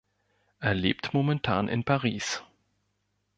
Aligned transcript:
Er 0.57 0.73
lebt 0.73 1.13
momentan 1.13 1.67
in 1.67 1.83
Paris. 1.83 2.41